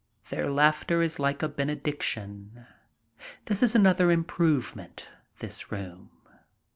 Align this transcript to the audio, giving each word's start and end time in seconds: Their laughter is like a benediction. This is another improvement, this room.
Their 0.31 0.49
laughter 0.49 1.03
is 1.03 1.19
like 1.19 1.43
a 1.43 1.47
benediction. 1.47 2.65
This 3.45 3.61
is 3.61 3.75
another 3.75 4.09
improvement, 4.09 5.07
this 5.37 5.71
room. 5.71 6.09